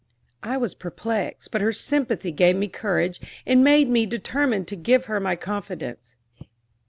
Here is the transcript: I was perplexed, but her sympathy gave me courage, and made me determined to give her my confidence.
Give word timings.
I 0.41 0.57
was 0.57 0.73
perplexed, 0.73 1.51
but 1.51 1.61
her 1.61 1.71
sympathy 1.71 2.31
gave 2.31 2.55
me 2.55 2.67
courage, 2.67 3.21
and 3.45 3.63
made 3.63 3.87
me 3.87 4.07
determined 4.07 4.67
to 4.69 4.75
give 4.75 5.05
her 5.05 5.19
my 5.19 5.35
confidence. 5.35 6.15